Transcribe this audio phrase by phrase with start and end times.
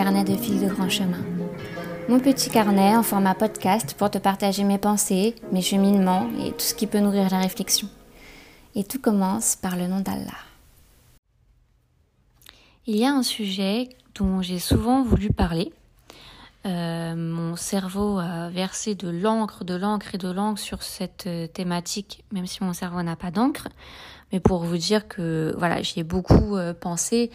[0.00, 1.20] De fil de grand chemin.
[2.08, 6.60] Mon petit carnet en format podcast pour te partager mes pensées, mes cheminements et tout
[6.60, 7.86] ce qui peut nourrir la réflexion.
[8.74, 10.38] Et tout commence par le nom d'Allah.
[12.86, 15.70] Il y a un sujet dont j'ai souvent voulu parler.
[16.64, 21.46] Euh, mon cerveau a versé de l'encre, de l'encre et de l'encre sur cette euh,
[21.46, 23.68] thématique, même si mon cerveau n'a pas d'encre.
[24.32, 27.30] Mais pour vous dire que voilà, j'y ai beaucoup euh, pensé.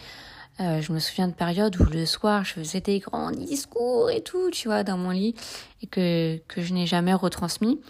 [0.60, 4.22] Euh, je me souviens de périodes où le soir, je faisais des grands discours et
[4.22, 5.34] tout, tu vois, dans mon lit,
[5.82, 7.80] et que, que je n'ai jamais retransmis.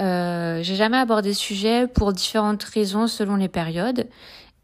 [0.00, 4.06] Euh, j'ai jamais abordé ce sujet pour différentes raisons selon les périodes.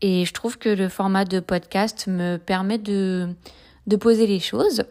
[0.01, 3.29] Et je trouve que le format de podcast me permet de,
[3.87, 4.85] de poser les choses.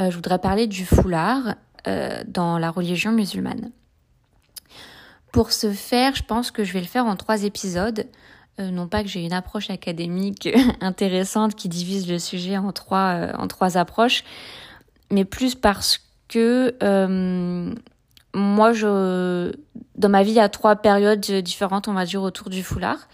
[0.00, 1.54] Euh, je voudrais parler du foulard
[1.86, 3.70] euh, dans la religion musulmane.
[5.32, 8.06] Pour ce faire, je pense que je vais le faire en trois épisodes.
[8.60, 10.48] Euh, non pas que j'ai une approche académique
[10.80, 14.22] intéressante qui divise le sujet en trois, euh, en trois approches,
[15.10, 17.74] mais plus parce que euh,
[18.34, 19.52] moi, je,
[19.96, 23.08] dans ma vie, il y a trois périodes différentes, on va dire, autour du foulard.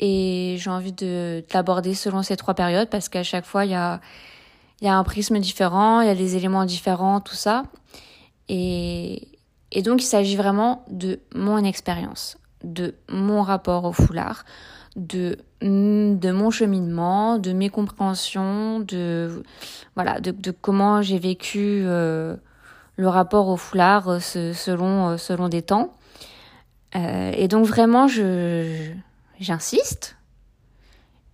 [0.00, 3.70] Et j'ai envie de, de l'aborder selon ces trois périodes parce qu'à chaque fois, il
[3.70, 4.00] y a,
[4.80, 7.64] y a un prisme différent, il y a des éléments différents, tout ça.
[8.48, 9.28] Et,
[9.70, 14.44] et donc, il s'agit vraiment de mon expérience, de mon rapport au foulard,
[14.96, 19.42] de, mon cheminement, de mes compréhensions, de,
[20.60, 22.36] comment j'ai vécu euh,
[22.96, 25.96] le rapport au foulard euh, selon, euh, selon des temps.
[26.94, 28.06] Et donc, vraiment,
[29.40, 30.16] j'insiste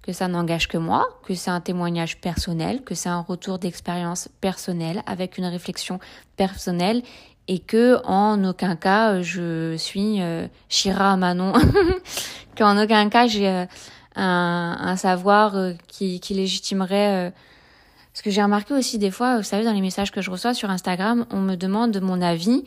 [0.02, 4.28] que ça n'engage que moi, que c'est un témoignage personnel, que c'est un retour d'expérience
[4.40, 5.98] personnelle avec une réflexion
[6.36, 7.02] personnelle
[7.48, 11.52] et que en aucun cas je suis euh, Shira Manon,
[12.56, 13.64] qu'en aucun cas j'ai euh,
[14.14, 17.28] un, un, savoir euh, qui, qui légitimerait.
[17.28, 17.30] Euh,
[18.14, 20.52] ce que j'ai remarqué aussi des fois, vous savez, dans les messages que je reçois
[20.52, 22.64] sur Instagram, on me demande mon avis,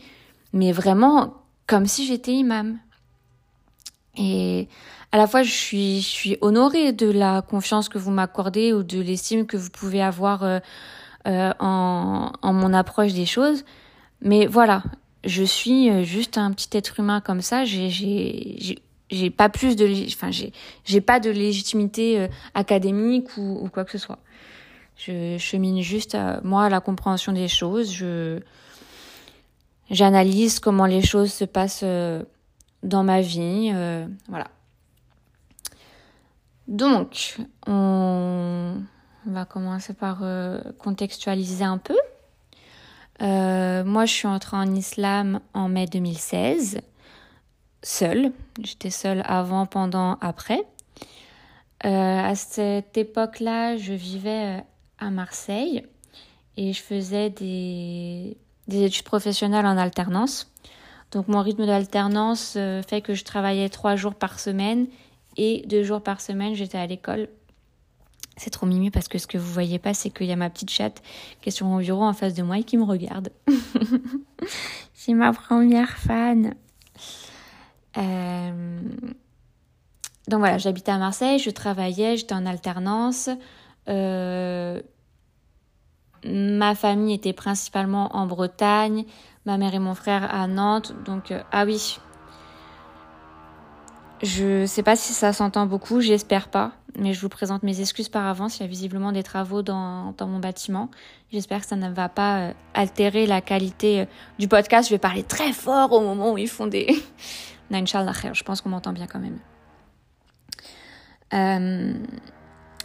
[0.54, 1.34] mais vraiment
[1.66, 2.78] comme si j'étais imam.
[4.16, 4.68] Et
[5.10, 8.82] à la fois, je suis, je suis honorée de la confiance que vous m'accordez ou
[8.82, 10.58] de l'estime que vous pouvez avoir euh,
[11.26, 13.64] euh, en, en mon approche des choses.
[14.22, 14.82] Mais voilà,
[15.24, 17.64] je suis euh, juste un petit être humain comme ça.
[17.64, 18.78] J'ai,
[19.36, 23.98] pas plus de, enfin, j'ai, pas de légitimité euh, académique ou, ou, quoi que ce
[23.98, 24.18] soit.
[24.96, 27.92] Je chemine juste à, moi à la compréhension des choses.
[27.92, 28.40] Je,
[29.92, 32.24] j'analyse comment les choses se passent euh,
[32.82, 33.70] dans ma vie.
[33.72, 34.48] Euh, voilà.
[36.66, 38.82] Donc, on
[39.26, 41.96] va commencer par euh, contextualiser un peu.
[43.20, 46.80] Euh, moi, je suis entrée en islam en mai 2016,
[47.82, 48.32] seule.
[48.62, 50.64] J'étais seule avant, pendant, après.
[51.84, 54.62] Euh, à cette époque-là, je vivais
[54.98, 55.84] à Marseille
[56.56, 58.36] et je faisais des,
[58.68, 60.52] des études professionnelles en alternance.
[61.10, 64.86] Donc mon rythme d'alternance euh, fait que je travaillais trois jours par semaine
[65.36, 67.28] et deux jours par semaine j'étais à l'école.
[68.36, 70.48] C'est trop mimi parce que ce que vous voyez pas, c'est qu'il y a ma
[70.48, 71.02] petite chatte
[71.40, 73.30] qui est sur mon bureau en face de moi et qui me regarde.
[74.94, 76.54] c'est ma première fan.
[77.98, 78.80] Euh...
[80.28, 83.28] Donc voilà, j'habitais à Marseille, je travaillais, j'étais en alternance.
[83.88, 84.80] Euh...
[86.24, 89.04] Ma famille était principalement en Bretagne,
[89.44, 90.94] ma mère et mon frère à Nantes.
[91.04, 91.98] Donc, euh, ah oui.
[94.22, 96.72] Je sais pas si ça s'entend beaucoup, j'espère pas.
[96.98, 98.58] Mais je vous présente mes excuses par avance.
[98.58, 100.90] Il y a visiblement des travaux dans, dans mon bâtiment.
[101.32, 104.04] J'espère que ça ne va pas euh, altérer la qualité euh,
[104.38, 104.88] du podcast.
[104.88, 106.86] Je vais parler très fort au moment où ils font des.
[107.70, 109.38] non, Inch'Allah, je pense qu'on m'entend bien quand même.
[111.32, 111.94] Euh,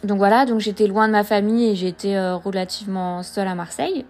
[0.04, 4.06] donc voilà, donc j'étais loin de ma famille et j'étais relativement seule à Marseille.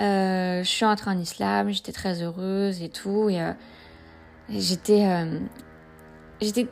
[0.00, 3.28] Je suis entrée en islam, j'étais très heureuse et tout.
[3.28, 3.42] Et,
[4.48, 5.26] j'étais,
[6.40, 6.68] j'étais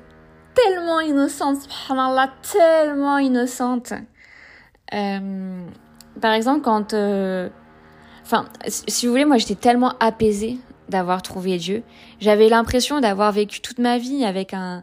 [0.55, 3.93] tellement innocente, subhanallah, tellement innocente.
[4.93, 5.67] Euh,
[6.21, 6.95] par exemple, quand.
[8.23, 10.59] Enfin, si vous voulez, moi j'étais tellement apaisée
[10.89, 11.83] d'avoir trouvé Dieu.
[12.21, 14.83] J'avais l'impression d'avoir vécu toute ma vie avec un,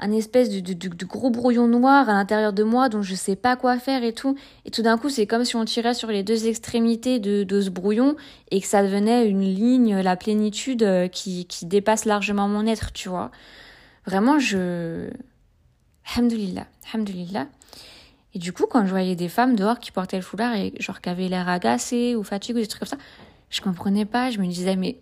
[0.00, 3.78] un espèce de, gros brouillon noir à l'intérieur de moi dont je sais pas quoi
[3.78, 4.34] faire et tout.
[4.64, 7.70] Et tout d'un coup, c'est comme si on tirait sur les deux extrémités de, ce
[7.70, 8.16] brouillon
[8.50, 13.08] et que ça devenait une ligne, la plénitude qui, qui dépasse largement mon être, tu
[13.08, 13.30] vois.
[14.10, 15.08] Vraiment, je...
[16.04, 17.46] Alhamdulillah, alhamdulillah.
[18.34, 21.00] Et du coup, quand je voyais des femmes dehors qui portaient le foulard et genre
[21.00, 22.96] qui avaient l'air agacées ou fatiguées ou des trucs comme ça,
[23.50, 24.32] je comprenais pas.
[24.32, 24.98] Je me disais, mais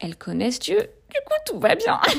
[0.00, 0.76] elles connaissent Dieu.
[0.76, 1.98] Du coup, tout va bien.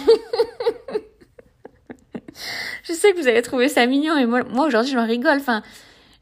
[2.83, 5.38] je sais que vous allez trouver ça mignon moi, moi aujourd'hui, je m'en rigole.
[5.38, 5.62] Enfin,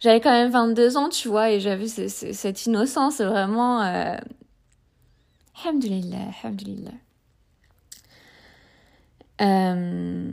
[0.02, 3.82] j'avais quand même 22 ans, tu vois, et j'avais cette innocence vraiment.
[3.82, 4.18] Euh...
[5.64, 6.92] Alhamdulillah, alhamdulillah.
[9.42, 10.32] Euh,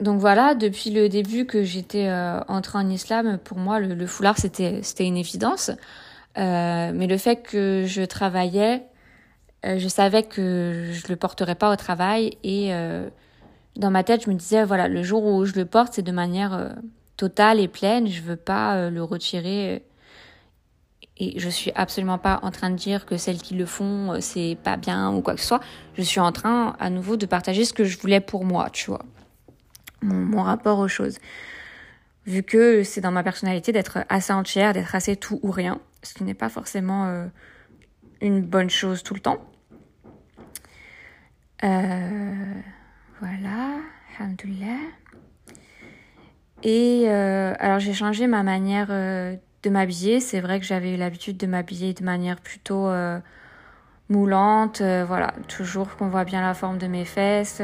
[0.00, 4.38] donc voilà, depuis le début que j'étais euh, entrée en islam, pour moi, le, foulard,
[4.38, 5.70] c'était, c'était une évidence.
[6.38, 8.82] Euh, mais le fait que je travaillais,
[9.64, 12.72] je savais que je le porterais pas au travail et
[13.76, 16.12] dans ma tête, je me disais, voilà, le jour où je le porte, c'est de
[16.12, 16.74] manière
[17.18, 18.06] totale et pleine.
[18.06, 19.84] Je veux pas le retirer.
[21.20, 24.56] Et je suis absolument pas en train de dire que celles qui le font, c'est
[24.64, 25.60] pas bien ou quoi que ce soit.
[25.96, 28.90] Je suis en train, à nouveau, de partager ce que je voulais pour moi, tu
[28.90, 29.04] vois
[30.02, 31.18] mon, rapport aux choses.
[32.26, 36.14] Vu que c'est dans ma personnalité d'être assez entière, d'être assez tout ou rien, ce
[36.14, 37.26] qui n'est pas forcément euh,
[38.20, 39.38] une bonne chose tout le temps.
[41.64, 42.54] Euh,
[43.20, 43.76] voilà,
[44.18, 44.78] alhamdoulilah.
[46.62, 48.88] Et euh, alors j'ai changé ma manière
[49.62, 50.20] de m'habiller.
[50.20, 52.88] C'est vrai que j'avais eu l'habitude de m'habiller de manière plutôt
[54.08, 57.62] moulante, voilà, toujours qu'on voit bien la forme de mes fesses,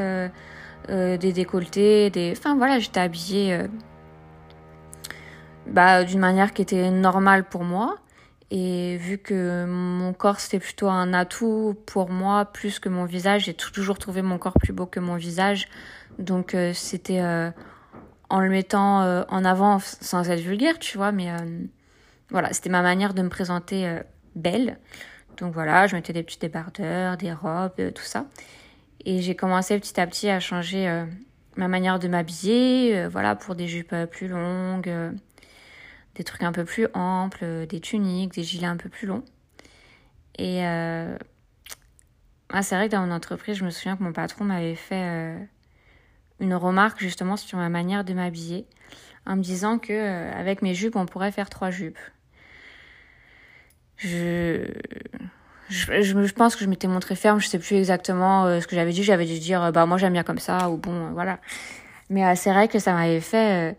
[0.89, 2.33] euh, des décolletés, des...
[2.37, 3.67] Enfin voilà, j'étais habillée euh,
[5.65, 7.97] bah, d'une manière qui était normale pour moi.
[8.51, 13.45] Et vu que mon corps c'était plutôt un atout pour moi plus que mon visage,
[13.45, 15.67] j'ai toujours trouvé mon corps plus beau que mon visage.
[16.19, 17.21] Donc euh, c'était
[18.29, 21.29] en le mettant en avant sans être vulgaire, tu vois, mais
[22.29, 24.01] voilà, c'était ma manière de me présenter
[24.35, 24.77] belle.
[25.37, 28.25] Donc voilà, je mettais des petits débardeurs, des robes, tout ça.
[29.05, 31.05] Et j'ai commencé petit à petit à changer euh,
[31.55, 34.91] ma manière de m'habiller, euh, voilà, pour des jupes euh, plus longues,
[36.15, 39.23] des trucs un peu plus amples, des tuniques, des gilets un peu plus longs.
[40.39, 41.17] Et ah,
[42.61, 45.35] c'est vrai que dans mon entreprise, je me souviens que mon patron m'avait fait
[46.39, 48.67] une remarque justement sur ma manière de m'habiller,
[49.25, 51.99] en me disant que avec mes jupes, on pourrait faire trois jupes.
[53.97, 54.65] Je
[55.69, 58.75] je, je, pense que je m'étais montré ferme, je sais plus exactement euh, ce que
[58.75, 61.09] j'avais dit, j'avais dû dire euh, bah moi j'aime bien comme ça ou bon euh,
[61.13, 61.39] voilà.
[62.09, 63.75] Mais c'est vrai que ça m'avait fait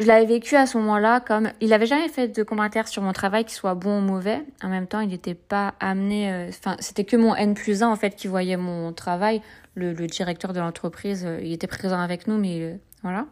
[0.00, 3.12] je l'avais vécu à ce moment-là comme il avait jamais fait de commentaires sur mon
[3.12, 4.42] travail qui soit bon ou mauvais.
[4.62, 7.96] En même temps, il n'était pas amené enfin c'était que mon N plus 1 en
[7.96, 9.42] fait qui voyait mon travail,
[9.74, 13.26] le, le directeur de l'entreprise, il était présent avec nous mais voilà.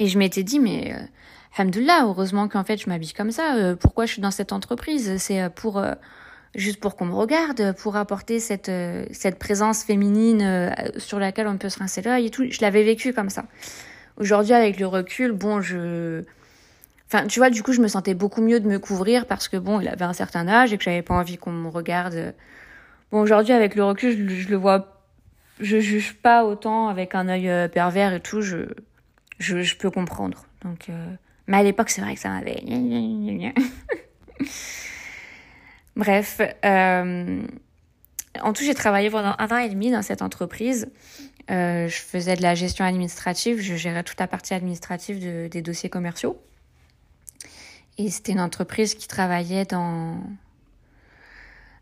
[0.00, 0.96] Et je m'étais dit mais
[1.56, 3.56] Alhamdulillah, heureusement qu'en fait je m'habille comme ça.
[3.56, 5.16] Euh, pourquoi je suis dans cette entreprise?
[5.18, 5.94] C'est euh, pour euh,
[6.54, 8.70] juste pour qu'on me regarde, pour apporter cette
[9.12, 12.44] cette présence féminine sur laquelle on peut se rincer l'œil et tout.
[12.48, 13.44] Je l'avais vécu comme ça.
[14.16, 16.22] Aujourd'hui, avec le recul, bon, je
[17.12, 19.56] Enfin, tu vois, du coup, je me sentais beaucoup mieux de me couvrir parce que
[19.56, 22.34] bon, il avait un certain âge et que j'avais pas envie qu'on me regarde.
[23.10, 25.02] Bon, aujourd'hui, avec le recul, je, je, le vois,
[25.58, 28.42] je juge pas autant avec un œil pervers et tout.
[28.42, 28.58] Je,
[29.40, 30.44] je, je peux comprendre.
[30.62, 30.88] Donc,
[31.50, 32.62] mais à l'époque, c'est vrai que ça m'avait...
[35.96, 36.40] Bref.
[36.64, 37.42] Euh,
[38.40, 40.88] en tout, j'ai travaillé pendant un an et demi dans cette entreprise.
[41.50, 45.60] Euh, je faisais de la gestion administrative, je gérais toute la partie administrative de, des
[45.60, 46.40] dossiers commerciaux.
[47.98, 50.22] Et c'était une entreprise qui travaillait dans,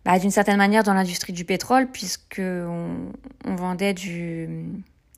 [0.07, 3.13] bah, d'une certaine manière dans l'industrie du pétrole, puisque on,
[3.45, 4.49] on vendait du,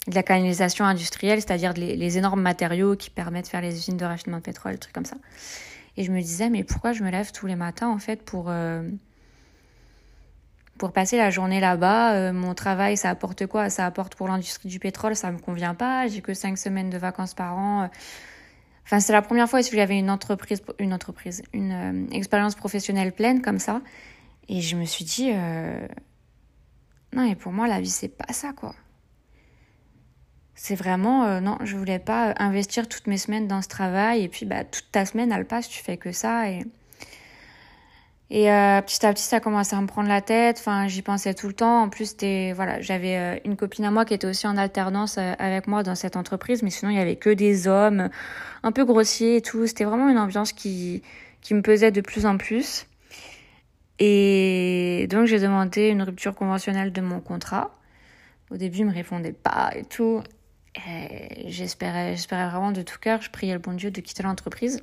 [0.07, 4.05] de la canalisation industrielle, c'est-à-dire les, énormes matériaux qui permettent de faire les usines de
[4.05, 5.17] raffinement de pétrole, des trucs comme ça.
[5.97, 8.47] Et je me disais, mais pourquoi je me lève tous les matins, en fait, pour,
[8.49, 8.89] euh,
[10.79, 13.69] pour passer la journée là-bas euh, Mon travail, ça apporte quoi?
[13.69, 16.07] Ça apporte pour l'industrie du pétrole, ça me convient pas.
[16.07, 17.91] J'ai que cinq semaines de vacances par an.
[18.85, 23.13] Enfin, c'est la première fois que j'avais une entreprise, une entreprise, une euh, expérience professionnelle
[23.13, 23.83] pleine comme ça.
[24.49, 25.31] Et je me suis dit,
[27.13, 28.75] non, et pour moi, la vie, c'est pas ça, quoi
[30.63, 34.23] c'est vraiment euh, non je voulais pas investir toutes mes semaines dans ce travail.
[34.25, 36.51] Et puis bah toute ta semaine elle passe tu fais que ça.
[36.51, 36.67] Et
[38.29, 40.59] et euh, petit à petit ça commençait à me prendre la tête.
[40.61, 41.85] Enfin j'y pensais tout le temps.
[41.85, 42.15] En plus
[42.55, 45.95] voilà j'avais euh, une copine à moi qui était aussi en alternance avec moi dans
[45.95, 46.63] cette entreprise.
[46.63, 48.11] Mais sinon il y avait que des hommes
[48.63, 49.67] un peu grossiers et tout.
[49.67, 51.03] C'était vraiment une ambiance qui
[51.41, 52.87] qui me pesait de plus en plus.
[53.99, 57.71] Et donc j'ai demandé une rupture conventionnelle de mon contrat.
[58.51, 60.23] Au début, il me répondait pas et tout.
[61.47, 64.83] J'espérais, vraiment de tout cœur, je priais le bon Dieu de quitter l'entreprise.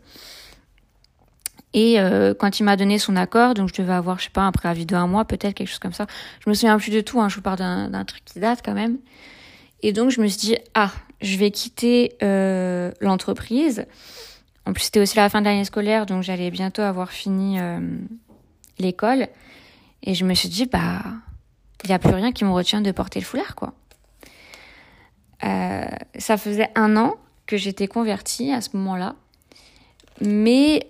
[1.74, 4.42] Et euh, quand il m'a donné son accord, donc je devais avoir, je sais pas,
[4.42, 6.08] un préavis de un mois, peut-être quelque chose comme ça.
[6.44, 8.74] Je me souviens plus de tout, hein, je vous parle d'un truc qui date quand
[8.74, 8.98] même.
[9.84, 10.92] Et donc je me suis dit, ah,
[11.22, 13.86] je vais quitter euh, l'entreprise.
[14.66, 17.80] En plus, c'était aussi la fin de l'année scolaire, donc j'allais bientôt avoir fini euh,
[18.80, 19.28] l'école.
[20.04, 21.02] Et je me suis dit, bah,
[21.84, 23.74] il n'y a plus rien qui me retient de porter le foulard, quoi.
[25.44, 25.86] Euh,
[26.18, 27.16] ça faisait un an
[27.46, 29.16] que j'étais convertie à ce moment-là.
[30.20, 30.86] Mais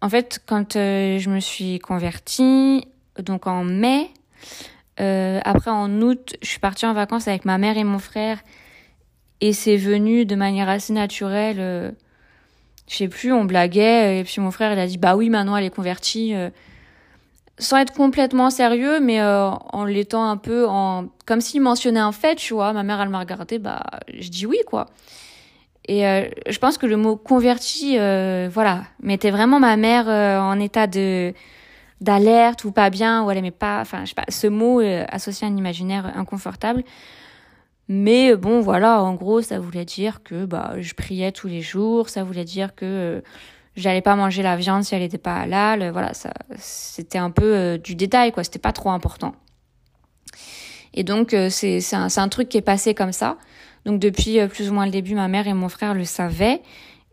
[0.00, 2.88] en fait, quand je me suis convertie,
[3.18, 4.08] donc en mai,
[4.96, 8.38] après en août, je suis partie en vacances avec ma mère et mon frère
[9.40, 11.56] et c'est venu de manière assez naturelle.
[11.58, 11.90] Euh,
[12.88, 14.20] je sais plus, on blaguait.
[14.20, 16.34] Et puis mon frère, il a dit Bah oui, maintenant elle est convertie.
[17.58, 21.06] Euh, sans être complètement sérieux, mais euh, en l'étant un peu en.
[21.26, 22.72] Comme s'il mentionnait un fait, tu vois.
[22.72, 23.82] Ma mère, elle m'a regardé, bah
[24.12, 24.86] je dis oui, quoi.
[25.88, 31.32] Et je pense que le mot converti, voilà, mettait vraiment ma mère en état de
[32.00, 33.80] d'alerte ou pas bien, ou elle aimait pas.
[33.80, 36.82] Enfin, je sais pas, ce mot associé à un imaginaire inconfortable.
[37.88, 42.08] Mais bon, voilà, en gros, ça voulait dire que bah, je priais tous les jours,
[42.08, 43.20] ça voulait dire que euh,
[43.76, 45.90] j'allais pas manger la viande si elle n'était pas halal.
[45.90, 48.44] Voilà, ça, c'était un peu euh, du détail, quoi.
[48.44, 49.34] C'était pas trop important.
[50.94, 53.36] Et donc, euh, c'est, c'est, un, c'est un truc qui est passé comme ça.
[53.84, 56.62] Donc, depuis plus ou moins le début, ma mère et mon frère le savaient.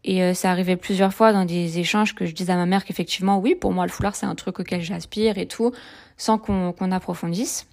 [0.06, 3.40] Et ça arrivait plusieurs fois dans des échanges que je disais à ma mère qu'effectivement,
[3.40, 5.72] oui, pour moi, le foulard, c'est un truc auquel j'aspire et tout,
[6.18, 7.68] sans qu'on, qu'on approfondisse.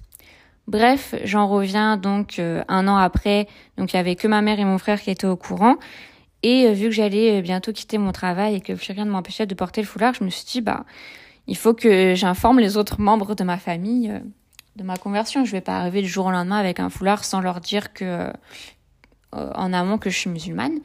[0.70, 3.48] Bref, j'en reviens donc euh, un an après.
[3.76, 5.76] Donc il y avait que ma mère et mon frère qui étaient au courant.
[6.42, 9.46] Et euh, vu que j'allais euh, bientôt quitter mon travail et que rien ne m'empêchait
[9.46, 10.84] de porter le foulard, je me suis dit bah
[11.46, 14.12] il faut que j'informe les autres membres de ma famille
[14.76, 15.44] de ma conversion.
[15.44, 18.30] Je vais pas arriver du jour au lendemain avec un foulard sans leur dire que
[19.32, 20.78] en amont que je suis musulmane.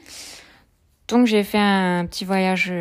[1.08, 2.74] Donc j'ai fait un petit voyage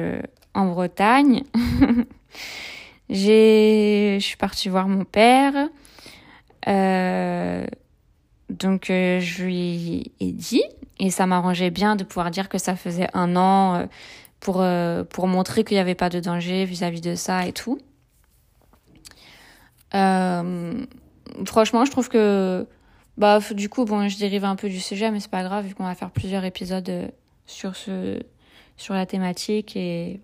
[0.54, 1.42] en Bretagne.
[3.10, 5.68] j'ai je suis partie voir mon père.
[6.68, 7.66] Euh,
[8.48, 10.64] donc euh, je lui ai dit
[10.98, 13.86] et ça m'arrangeait bien de pouvoir dire que ça faisait un an euh,
[14.40, 14.64] pour
[15.10, 17.78] pour montrer qu'il n'y avait pas de danger vis-à-vis de ça et tout.
[21.46, 22.66] franchement, je trouve que
[23.16, 25.74] bah du coup bon, je dérive un peu du sujet, mais c'est pas grave vu
[25.74, 27.10] qu'on va faire plusieurs épisodes
[27.46, 28.20] sur ce
[28.76, 30.20] sur la thématique et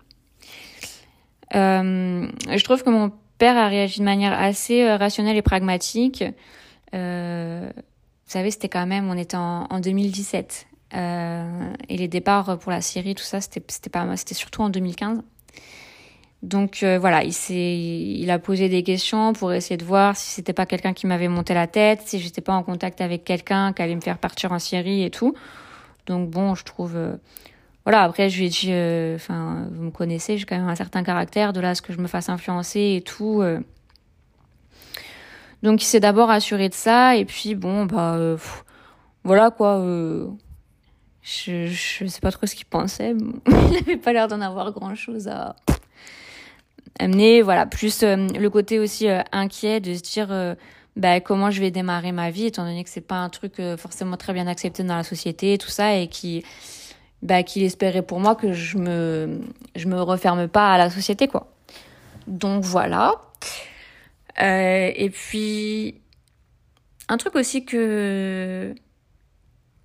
[1.53, 3.11] je trouve que mon
[3.41, 6.23] père a réagi de manière assez euh, rationnelle et pragmatique.
[6.93, 7.71] Euh,
[8.31, 10.67] vous savez, c'était quand même, on était en, 2017.
[10.93, 13.59] Euh, et les départs pour la Syrie, tout ça, c'était,
[13.89, 15.21] pas, c'était surtout en 2015.
[16.41, 20.93] Donc voilà, il a posé des questions pour essayer de voir si c'était pas quelqu'un
[20.93, 24.01] qui m'avait monté la tête, si j'étais pas en contact avec quelqu'un qui allait me
[24.01, 25.33] faire partir en Syrie et tout.
[26.05, 26.97] Donc bon, je trouve,
[27.83, 30.75] voilà, après, je lui ai dit, euh, enfin, vous me connaissez, j'ai quand même un
[30.75, 33.43] certain caractère, de là à ce que je me fasse influencer et tout.
[35.63, 35.67] Euh.
[35.67, 38.37] Donc, il s'est d'abord assuré de ça, et puis, bon, bah, euh,
[39.23, 39.79] voilà, quoi.
[41.21, 43.13] je, je sais pas trop ce qu'il pensait.
[43.47, 45.55] il avait pas l'air d'en avoir grand chose à
[46.99, 47.41] amener.
[47.41, 50.55] Voilà, plus le côté aussi inquiet de se dire,
[50.95, 54.17] bah, comment je vais démarrer ma vie, étant donné que c'est pas un truc forcément
[54.17, 56.43] très bien accepté dans la société, tout ça, et qui
[57.21, 59.41] bah, qu'il espérait pour moi que je me,
[59.75, 61.47] je me referme pas à la société, quoi.
[62.27, 63.13] Donc voilà.
[64.39, 66.01] Euh, et puis,
[67.09, 68.73] un truc aussi que,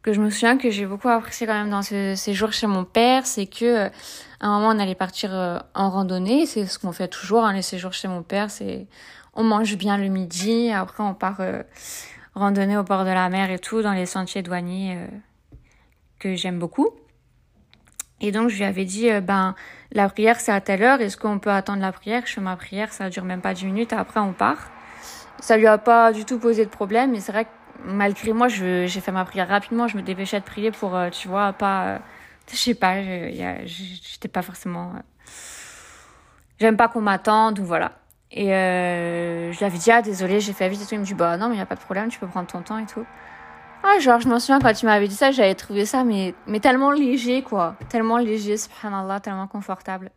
[0.02, 2.84] que je me souviens que j'ai beaucoup apprécié quand même dans ce séjour chez mon
[2.84, 3.86] père, c'est que
[4.40, 7.52] à un moment on allait partir euh, en randonnée, c'est ce qu'on fait toujours, hein,
[7.52, 8.86] les séjours chez mon père, c'est
[9.34, 11.62] on mange bien le midi, après on part euh,
[12.34, 15.06] randonner au bord de la mer et tout, dans les sentiers douaniers euh,
[16.18, 16.90] que j'aime beaucoup.
[18.20, 19.54] Et donc je lui avais dit, euh, ben
[19.92, 22.22] la prière c'est à telle heure, est-ce qu'on peut attendre la prière?
[22.26, 24.70] Je fais ma prière, ça dure même pas 10 minutes, après on part.
[25.40, 27.50] Ça lui a pas du tout posé de problème, mais c'est vrai que
[27.84, 31.28] malgré moi, j'ai fait ma prière rapidement, je me dépêchais de prier pour, euh, tu
[31.28, 31.84] vois, pas...
[31.84, 31.98] Euh,
[32.50, 33.02] je sais pas,
[33.64, 34.92] j'étais pas forcément...
[36.58, 37.92] J'aime pas qu'on m'attende, ou voilà.
[38.30, 40.94] Et je lui avais dit, ah désolé, j'ai fait vite et tout.
[40.94, 42.62] Il me dit, bah non, mais y a pas de problème, tu peux prendre ton
[42.62, 43.04] temps et tout.
[43.88, 46.58] Ah, genre, je m'en souviens quand tu m'avais dit ça, j'avais trouvé ça, mais, mais
[46.58, 47.76] tellement léger, quoi.
[47.88, 50.10] Tellement léger, subhanallah, tellement confortable.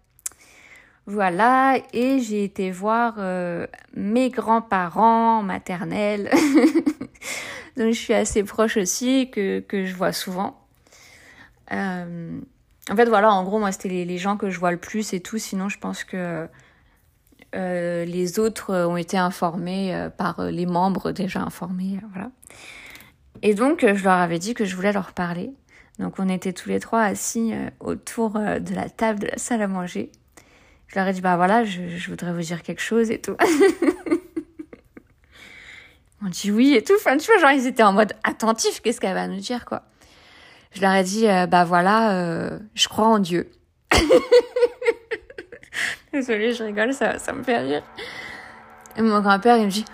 [1.06, 6.32] Voilà, et j'ai été voir euh, mes grands-parents maternels.
[7.78, 10.60] Donc, je suis assez proche aussi, que, que je vois souvent.
[11.72, 12.40] Euh,
[12.90, 15.20] en fait, voilà, en gros, moi, c'était les, gens que je vois le plus et
[15.20, 15.38] tout.
[15.38, 16.48] Sinon, je pense que
[17.56, 22.00] euh, les autres ont été informés par les membres déjà informés.
[22.14, 22.32] Voilà.
[23.42, 25.52] Et donc, euh, je leur avais dit que je voulais leur parler.
[25.98, 29.38] Donc, on était tous les trois assis euh, autour euh, de la table de la
[29.38, 30.12] salle à manger.
[30.88, 33.36] Je leur ai dit, bah voilà, je, voudrais vous dire quelque chose et tout.
[36.24, 36.94] on dit oui et tout.
[36.96, 39.84] Enfin, tu vois, genre, ils étaient en mode attentif, qu'est-ce qu'elle va nous dire, quoi.
[40.72, 43.50] Je leur ai dit, bah voilà, je crois en Dieu.
[46.14, 47.82] Désolée, je rigole, ça, ça me fait rire.
[48.96, 49.86] Et mon grand-père, il me dit,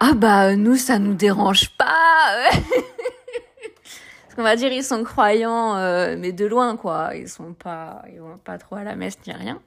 [0.00, 2.50] ah bah nous ça nous dérange pas.
[2.52, 7.10] Parce qu'on va dire ils sont croyants, euh, mais de loin quoi.
[7.14, 9.60] Ils sont pas, ils vont pas trop à la messe ni rien.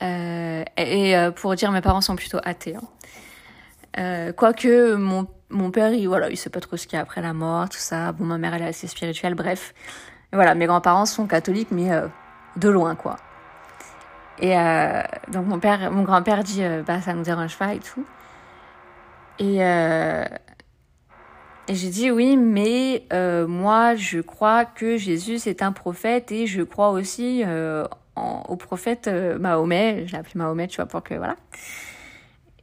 [0.00, 2.76] Euh, et, euh, pour dire, mes parents sont plutôt athées.
[2.76, 4.32] Hein.
[4.36, 7.20] Quoique mon, mon père, il, voilà, il sait pas trop ce qu'il y a après
[7.20, 8.12] la mort, tout ça.
[8.12, 9.74] Bon, ma mère, elle est assez spirituelle, bref.
[10.32, 11.90] Voilà, mes grands-parents sont catholiques, mais
[12.56, 13.16] de loin, quoi.
[14.40, 14.54] Et
[15.32, 18.04] donc mon père, mon grand-père dit, euh, bah ça nous dérange pas et tout.
[19.38, 20.24] Et, euh,
[21.68, 26.46] et j'ai dit oui, mais euh, moi je crois que Jésus est un prophète et
[26.46, 30.06] je crois aussi euh, au prophète euh, Mahomet.
[30.06, 31.36] Je l'ai appelé Mahomet, tu vois, pour que voilà.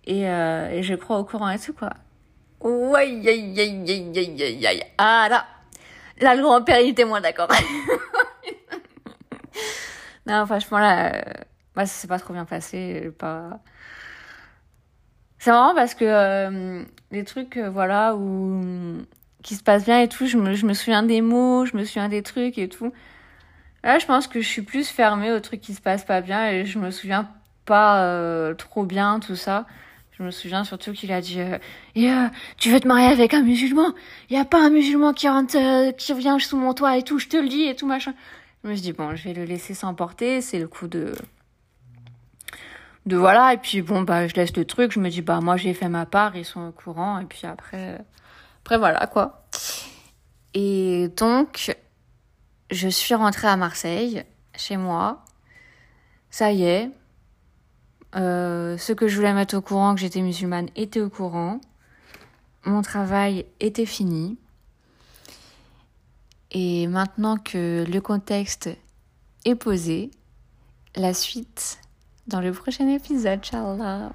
[0.05, 1.91] Et, euh, et je crois au Coran et tout quoi.
[4.97, 5.45] Ah là,
[6.19, 7.47] là le grand-père il était moins d'accord.
[10.25, 11.23] non, franchement là,
[11.75, 13.59] bah, ça s'est pas trop bien passé, pas.
[15.45, 18.63] C'est marrant parce que euh, les trucs, euh, voilà, où
[19.43, 21.83] qui se passent bien et tout, je me, je me souviens des mots, je me
[21.83, 22.91] souviens des trucs et tout.
[23.83, 26.49] Là, je pense que je suis plus fermée aux trucs qui se passent pas bien
[26.49, 27.29] et je me souviens
[27.65, 29.67] pas euh, trop bien tout ça.
[30.17, 32.09] Je me souviens surtout qu'il a dit et
[32.57, 33.93] tu veux te marier avec un musulman?
[34.31, 37.19] Il y a pas un musulman qui rentre, qui vient sous mon toit et tout,
[37.19, 38.15] je te le dis et tout machin.
[38.63, 41.13] Je me suis dit bon, je vais le laisser s'emporter, c'est le coup de
[43.05, 45.57] de voilà et puis bon bah je laisse le truc, je me dis bah moi
[45.57, 47.99] j'ai fait ma part, ils sont au courant et puis après
[48.63, 49.45] après voilà quoi.
[50.53, 51.75] Et donc
[52.71, 54.23] je suis rentrée à Marseille
[54.55, 55.23] chez moi.
[56.29, 56.89] Ça y est.
[58.15, 61.59] Euh, ceux que je voulais mettre au courant que j'étais musulmane étaient au courant.
[62.65, 64.37] Mon travail était fini.
[66.51, 68.69] Et maintenant que le contexte
[69.43, 70.09] est posé,
[70.95, 71.79] la suite
[72.27, 74.11] dans le prochain épisode, Inch'Allah.